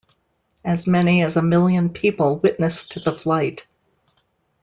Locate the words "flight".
3.11-3.67